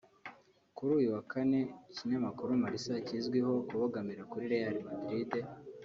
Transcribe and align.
Kuri 0.75 0.91
uyu 0.99 1.09
wa 1.15 1.21
Kane 1.31 1.59
ikinyamakuru 1.91 2.49
Marca 2.61 2.93
kizwi 3.07 3.39
ho 3.45 3.53
kubogamira 3.67 4.23
kuri 4.31 4.45
Real 4.53 4.75
Madrid 4.87 5.31